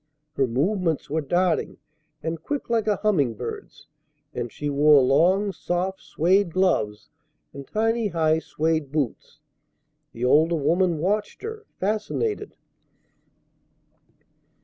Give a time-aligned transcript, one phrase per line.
[0.33, 1.77] Her movements were darting
[2.23, 3.85] and quick like a humming bird's;
[4.33, 7.09] and she wore long soft suède gloves
[7.53, 9.41] and tiny high suède boots.
[10.13, 12.55] The older woman watched her, fascinated.